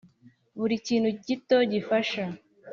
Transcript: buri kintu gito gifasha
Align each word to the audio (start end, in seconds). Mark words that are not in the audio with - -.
buri 0.57 0.75
kintu 0.87 1.09
gito 1.25 1.57
gifasha 1.71 2.23